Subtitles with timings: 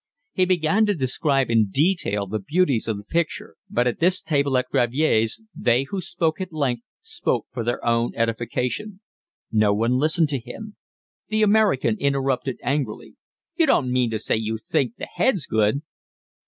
[0.33, 4.57] He began to describe in detail the beauties of the picture, but at this table
[4.57, 9.01] at Gravier's they who spoke at length spoke for their own edification.
[9.51, 10.75] No one listened to him.
[11.27, 13.13] The American interrupted angrily.
[13.57, 15.83] "You don't mean to say you think the head's good?"